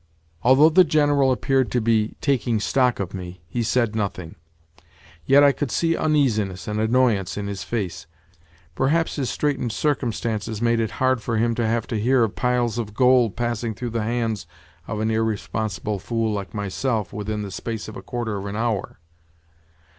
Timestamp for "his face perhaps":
7.45-9.17